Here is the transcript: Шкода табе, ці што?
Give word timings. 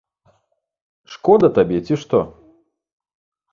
Шкода 1.17 1.47
табе, 1.59 1.77
ці 1.89 1.95
што? 2.07 2.25